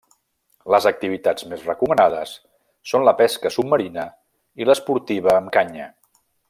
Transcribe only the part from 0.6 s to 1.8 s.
Les activitats més